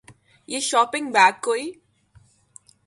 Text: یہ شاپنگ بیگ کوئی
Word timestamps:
یہ 0.49 0.59
شاپنگ 0.69 1.07
بیگ 1.15 1.35
کوئی 1.45 1.65